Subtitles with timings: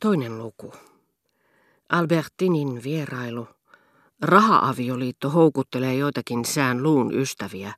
[0.00, 0.72] Toinen luku.
[1.88, 3.48] Albertinin vierailu.
[4.22, 7.74] Raha-avioliitto houkuttelee joitakin sään luun ystäviä.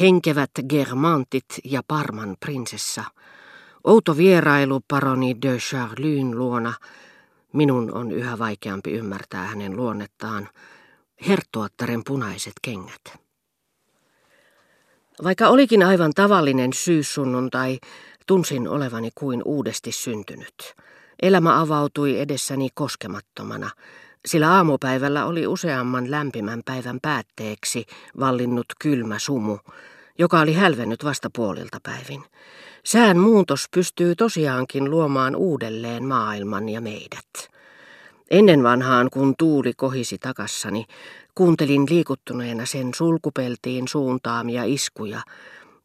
[0.00, 3.04] Henkevät Germantit ja Parman prinsessa.
[3.84, 6.74] Outo vierailu paroni de Charlyn luona.
[7.52, 10.48] Minun on yhä vaikeampi ymmärtää hänen luonnettaan.
[11.28, 13.18] Herttuattaren punaiset kengät.
[15.24, 17.78] Vaikka olikin aivan tavallinen syyssunnuntai,
[18.26, 20.74] tunsin olevani kuin uudesti syntynyt.
[21.22, 23.70] Elämä avautui edessäni koskemattomana,
[24.26, 27.84] sillä aamupäivällä oli useamman lämpimän päivän päätteeksi
[28.20, 29.58] vallinnut kylmä sumu,
[30.18, 32.24] joka oli hälvennyt vasta puolilta päivin.
[32.84, 37.50] Sään muutos pystyy tosiaankin luomaan uudelleen maailman ja meidät.
[38.30, 40.84] Ennen vanhaan, kun tuuli kohisi takassani,
[41.34, 45.20] kuuntelin liikuttuneena sen sulkupeltiin suuntaamia iskuja,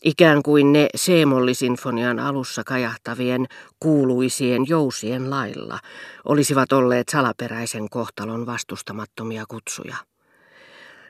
[0.06, 3.46] ikään kuin ne Seemollisinfonian alussa kajahtavien
[3.80, 5.80] kuuluisien jousien lailla
[6.26, 9.96] olisivat olleet salaperäisen kohtalon vastustamattomia kutsuja.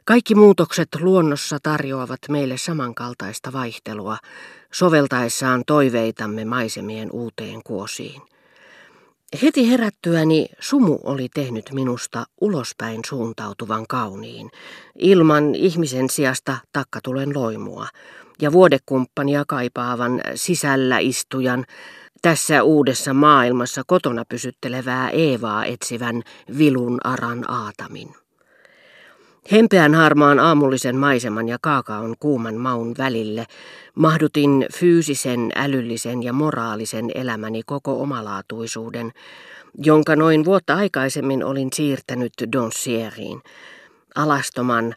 [0.06, 4.18] Kaikki muutokset luonnossa tarjoavat meille samankaltaista vaihtelua,
[4.74, 8.22] soveltaessaan toiveitamme maisemien uuteen kuosiin.
[9.42, 14.52] Heti herättyäni sumu oli tehnyt minusta ulospäin suuntautuvan kauniin,
[15.00, 17.88] ilman ihmisen sijasta takkatulen loimua,
[18.42, 21.66] ja vuodekumppania kaipaavan sisällä istujan,
[22.22, 26.22] tässä uudessa maailmassa kotona pysyttelevää Eevaa etsivän
[26.58, 28.10] vilun aran aatamin.
[29.52, 33.46] Hempeän harmaan aamullisen maiseman ja kaakaon kuuman maun välille
[33.96, 39.12] mahdutin fyysisen, älyllisen ja moraalisen elämäni koko omalaatuisuuden,
[39.78, 43.42] jonka noin vuotta aikaisemmin olin siirtänyt Donsieriin,
[44.16, 44.96] alastoman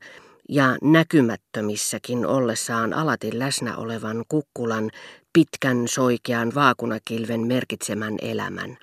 [0.49, 4.91] ja näkymättömissäkin ollessaan alati läsnä olevan kukkulan
[5.33, 8.79] pitkän soikean vaakunakilven merkitsemän elämän,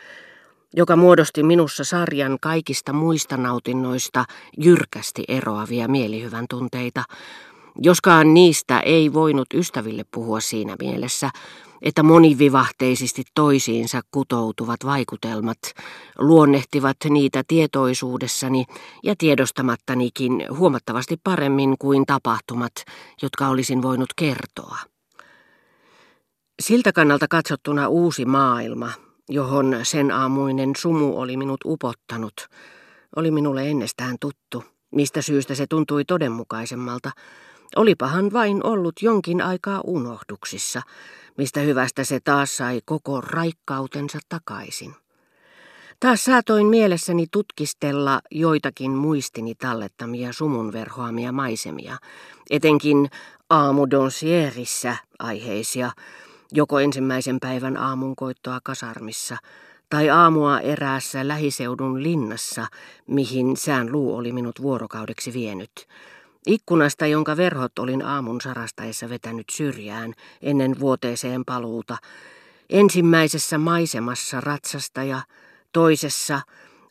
[0.74, 4.26] joka muodosti minussa sarjan kaikista muista nautinnoista
[4.58, 7.04] jyrkästi eroavia mielihyvän tunteita,
[7.82, 11.30] joskaan niistä ei voinut ystäville puhua siinä mielessä,
[11.82, 15.58] että monivivahteisesti toisiinsa kutoutuvat vaikutelmat
[16.18, 18.66] luonnehtivat niitä tietoisuudessani
[19.04, 22.74] ja tiedostamattanikin huomattavasti paremmin kuin tapahtumat,
[23.22, 24.78] jotka olisin voinut kertoa.
[26.62, 28.92] Siltä kannalta katsottuna uusi maailma,
[29.30, 32.34] johon sen aamuinen sumu oli minut upottanut,
[33.16, 37.12] oli minulle ennestään tuttu, mistä syystä se tuntui todenmukaisemmalta.
[37.76, 40.82] Olipahan vain ollut jonkin aikaa unohduksissa,
[41.38, 44.96] mistä hyvästä se taas sai koko raikkautensa takaisin.
[46.00, 51.98] Taas saatoin mielessäni tutkistella joitakin muistini tallettamia sumun verhoamia maisemia,
[52.50, 53.10] etenkin
[53.50, 55.92] aamudonsierissä aiheisia,
[56.54, 59.38] joko ensimmäisen päivän aamunkoittoa kasarmissa
[59.90, 62.68] tai aamua eräässä lähiseudun linnassa,
[63.08, 65.88] mihin sään luu oli minut vuorokaudeksi vienyt.
[66.48, 71.98] Ikkunasta, jonka verhot olin aamun sarastaessa vetänyt syrjään ennen vuoteeseen paluuta,
[72.70, 75.22] ensimmäisessä maisemassa ratsastaja,
[75.72, 76.42] toisessa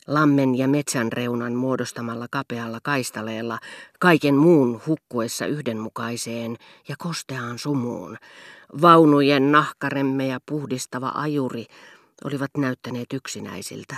[0.07, 3.59] lammen ja metsän reunan muodostamalla kapealla kaistaleella,
[3.99, 8.17] kaiken muun hukkuessa yhdenmukaiseen ja kosteaan sumuun,
[8.81, 11.65] Vaunujen nahkaremme puhdistava ajuri
[12.23, 13.95] olivat näyttäneet yksinäisiltä,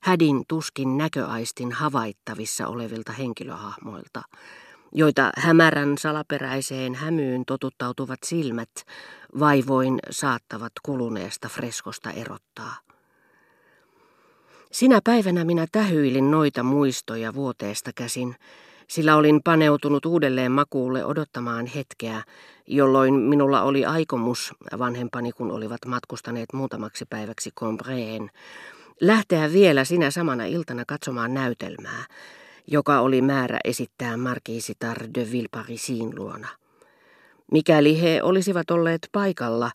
[0.00, 4.22] hädin tuskin näköaistin havaittavissa olevilta henkilöhahmoilta,
[4.94, 8.70] joita hämärän salaperäiseen hämyyn totuttautuvat silmät
[9.38, 12.76] vaivoin saattavat kuluneesta freskosta erottaa.
[14.72, 18.36] Sinä päivänä minä tähyilin noita muistoja vuoteesta käsin,
[18.88, 22.22] sillä olin paneutunut uudelleen makuulle odottamaan hetkeä,
[22.66, 28.30] jolloin minulla oli aikomus, vanhempani kun olivat matkustaneet muutamaksi päiväksi Combreen,
[29.00, 32.04] lähteä vielä sinä samana iltana katsomaan näytelmää,
[32.66, 36.48] joka oli määrä esittää Marquisitar de Villeparisin luona.
[37.52, 39.70] Mikäli he olisivat olleet paikalla,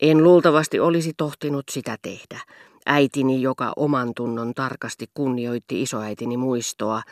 [0.00, 2.40] en luultavasti olisi tohtinut sitä tehdä.
[2.86, 7.02] Äitini, joka oman tunnon tarkasti kunnioitti isoäitini muistoa,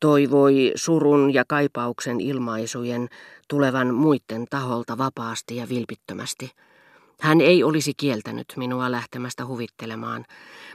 [0.00, 3.08] toivoi surun ja kaipauksen ilmaisujen
[3.48, 6.50] tulevan muiden taholta vapaasti ja vilpittömästi.
[7.20, 10.24] Hän ei olisi kieltänyt minua lähtemästä huvittelemaan,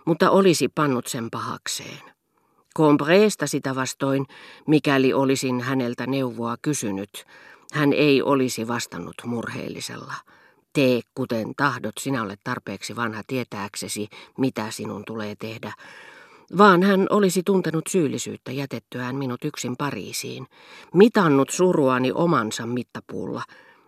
[0.05, 2.18] mutta olisi pannut sen pahakseen.
[2.77, 4.25] Compreesta sitä vastoin,
[4.67, 7.25] mikäli olisin häneltä neuvoa kysynyt,
[7.73, 10.13] hän ei olisi vastannut murheellisella.
[10.73, 14.07] Tee kuten tahdot, sinä olet tarpeeksi vanha tietääksesi,
[14.37, 15.73] mitä sinun tulee tehdä.
[16.57, 20.47] Vaan hän olisi tuntenut syyllisyyttä jätettyään minut yksin Pariisiin,
[20.93, 23.43] mitannut suruani omansa mittapuulla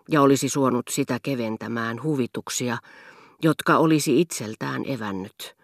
[0.09, 2.77] ja olisi suonut sitä keventämään huvituksia,
[3.43, 5.55] jotka olisi itseltään evännyt.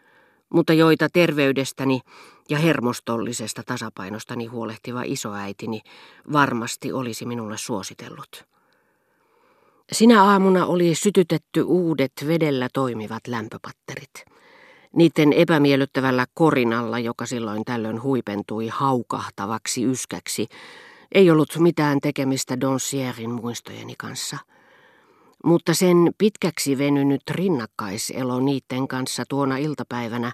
[0.49, 2.01] mutta joita terveydestäni
[2.49, 5.81] ja hermostollisesta tasapainostani huolehtiva isoäitini
[6.31, 8.45] varmasti olisi minulle suositellut.
[9.91, 14.25] Sinä aamuna oli sytytetty uudet vedellä toimivat lämpöpatterit.
[14.95, 20.47] Niiden epämiellyttävällä korinalla, joka silloin tällöin huipentui haukahtavaksi yskäksi,
[21.11, 24.37] ei ollut mitään tekemistä Donsierin muistojeni kanssa.
[25.43, 30.31] Mutta sen pitkäksi venynyt rinnakkaiselo niiden kanssa tuona iltapäivänä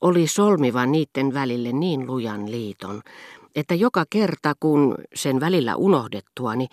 [0.00, 3.02] oli solmiva niiden välille niin lujan liiton,
[3.54, 6.66] että joka kerta kun sen välillä unohdettuani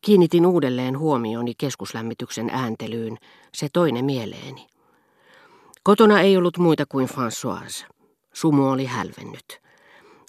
[0.00, 3.16] kiinnitin uudelleen huomioni keskuslämmityksen ääntelyyn,
[3.54, 4.66] se toinen mieleeni.
[5.82, 7.86] Kotona ei ollut muita kuin Françoise.
[8.32, 9.60] Sumu oli hälvennyt.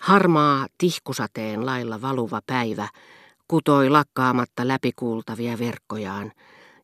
[0.02, 2.88] Harmaa tihkusateen lailla valuva päivä
[3.48, 6.32] kutoi lakkaamatta läpikuultavia verkkojaan,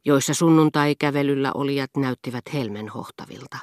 [0.06, 3.58] joissa sunnuntai-kävelyllä olijat näyttivät helmenhohtavilta.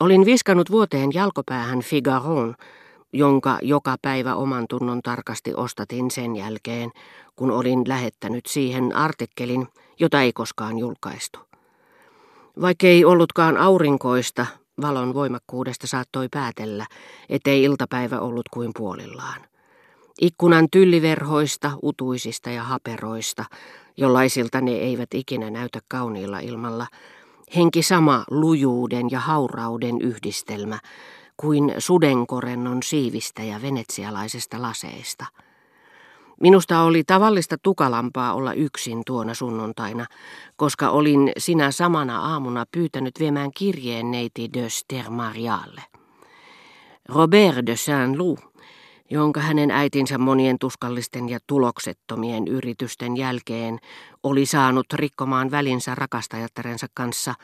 [0.00, 2.54] Olin viskannut vuoteen jalkopäähän Figaron,
[3.12, 6.90] jonka joka päivä oman tunnon tarkasti ostatin sen jälkeen,
[7.36, 9.68] kun olin lähettänyt siihen artikkelin,
[10.00, 11.38] jota ei koskaan julkaistu.
[12.60, 14.46] Vaikkei ollutkaan aurinkoista,
[14.80, 16.86] valon voimakkuudesta saattoi päätellä,
[17.28, 19.40] ettei iltapäivä ollut kuin puolillaan.
[20.20, 23.44] Ikkunan tylliverhoista, utuisista ja haperoista,
[23.96, 26.86] jollaisilta ne eivät ikinä näytä kauniilla ilmalla,
[27.56, 30.78] henki sama lujuuden ja haurauden yhdistelmä
[31.36, 35.26] kuin sudenkorennon siivistä ja venetsialaisesta laseista–
[36.40, 40.06] Minusta oli tavallista tukalampaa olla yksin tuona sunnuntaina,
[40.56, 45.82] koska olin sinä samana aamuna pyytänyt viemään kirjeen neiti de Stermarialle.
[47.08, 48.38] Robert de Saint-Loup,
[49.10, 53.78] jonka hänen äitinsä monien tuskallisten ja tuloksettomien yritysten jälkeen
[54.22, 57.34] oli saanut rikkomaan välinsä rakastajattarensa kanssa,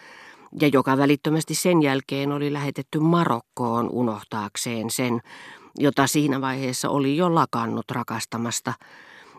[0.61, 5.21] ja joka välittömästi sen jälkeen oli lähetetty Marokkoon unohtaakseen sen,
[5.79, 8.73] jota siinä vaiheessa oli jo lakannut rakastamasta,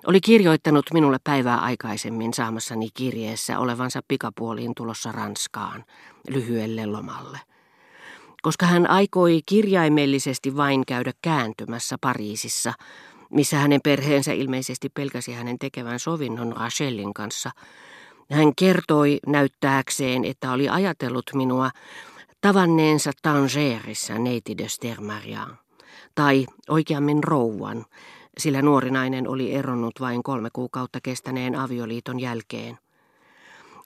[0.07, 5.83] oli kirjoittanut minulle päivää aikaisemmin saamassani kirjeessä olevansa pikapuoliin tulossa Ranskaan
[6.29, 7.39] lyhyelle lomalle.
[8.45, 12.73] Koska hän aikoi kirjaimellisesti vain käydä kääntymässä Pariisissa,
[13.31, 17.51] missä hänen perheensä ilmeisesti pelkäsi hänen tekevän sovinnon Rachelin kanssa,
[18.31, 21.69] hän kertoi näyttääkseen, että oli ajatellut minua
[22.41, 25.57] tavanneensa Tangerissa neiti de Stermarian
[26.15, 27.85] tai oikeammin rouvan,
[28.37, 32.77] sillä nuori nainen oli eronnut vain kolme kuukautta kestäneen avioliiton jälkeen.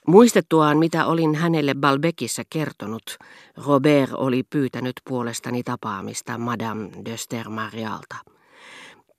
[0.09, 3.17] Muistettuaan, mitä olin hänelle Balbekissa kertonut,
[3.65, 8.15] Robert oli pyytänyt puolestani tapaamista Madame de Stermarialta.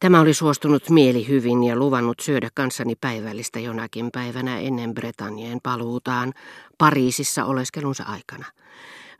[0.01, 6.33] Tämä oli suostunut mieli hyvin ja luvannut syödä kanssani päivällistä jonakin päivänä ennen Bretannien paluutaan
[6.79, 8.47] Pariisissa oleskelunsa aikana.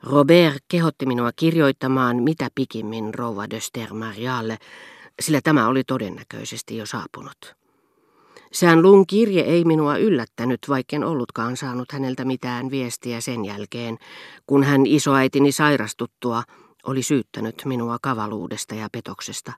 [0.03, 4.57] Robert kehotti minua kirjoittamaan mitä pikimmin rouva de Stermarialle,
[5.21, 7.60] sillä tämä oli todennäköisesti jo saapunut.
[8.51, 13.97] Sään Lun kirje ei minua yllättänyt, vaikken ollutkaan saanut häneltä mitään viestiä sen jälkeen,
[14.47, 16.43] kun hän isoäitini sairastuttua
[16.83, 19.53] oli syyttänyt minua kavaluudesta ja petoksesta.